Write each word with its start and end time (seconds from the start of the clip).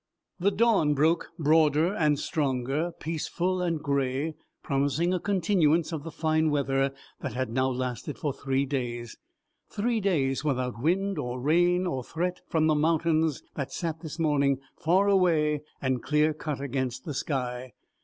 The 0.39 0.49
dawn 0.49 0.95
broke 0.95 1.29
broader 1.37 1.93
and 1.93 2.17
stronger, 2.17 2.91
peaceful 2.91 3.61
and 3.61 3.79
grey, 3.79 4.33
promising 4.63 5.13
a 5.13 5.19
continuance 5.19 5.91
of 5.91 6.01
the 6.01 6.09
fine 6.09 6.49
weather 6.49 6.91
that 7.19 7.33
had 7.33 7.51
now 7.51 7.69
lasted 7.69 8.17
for 8.17 8.33
three 8.33 8.65
days, 8.65 9.15
three 9.69 9.99
days 9.99 10.43
without 10.43 10.81
wind 10.81 11.19
or 11.19 11.39
rain 11.39 11.85
or 11.85 12.03
threat 12.03 12.41
from 12.49 12.65
the 12.65 12.73
mountains 12.73 13.43
that 13.53 13.71
sat 13.71 13.99
this 13.99 14.17
morning 14.17 14.57
far 14.75 15.07
away 15.07 15.61
and 15.83 16.01
clear 16.01 16.33
cut 16.33 16.59
against 16.59 17.05
the 17.05 17.13
sky. 17.13 17.73